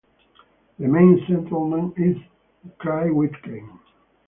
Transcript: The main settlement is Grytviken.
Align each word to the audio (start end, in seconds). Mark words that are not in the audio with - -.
The 0.79 0.87
main 0.87 1.23
settlement 1.27 1.93
is 1.99 2.15
Grytviken. 2.79 3.69